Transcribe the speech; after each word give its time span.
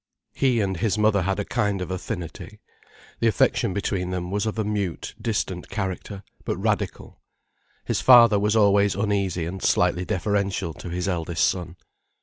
He 0.33 0.61
and 0.61 0.77
his 0.77 0.97
mother 0.97 1.21
had 1.21 1.37
a 1.39 1.45
kind 1.45 1.79
of 1.79 1.91
affinity. 1.91 2.59
The 3.19 3.27
affection 3.27 3.71
between 3.71 4.09
them 4.09 4.31
was 4.31 4.47
of 4.47 4.57
a 4.57 4.63
mute, 4.63 5.13
distant 5.21 5.69
character, 5.69 6.23
but 6.43 6.57
radical. 6.57 7.21
His 7.85 8.01
father 8.01 8.39
was 8.39 8.55
always 8.55 8.95
uneasy 8.95 9.45
and 9.45 9.61
slightly 9.61 10.03
deferential 10.03 10.73
to 10.73 10.89
his 10.89 11.07
eldest 11.07 11.45
son. 11.47 11.75